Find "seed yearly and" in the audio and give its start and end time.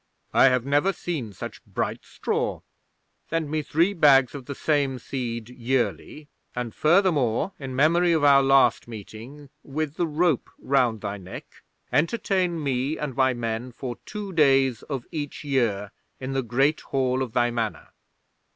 4.97-6.73